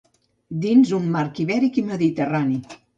dins 0.63 0.95
un 1.01 1.07
marc 1.17 1.45
ibèric 1.47 1.81
i 1.85 1.87
mediterrani 1.95 2.63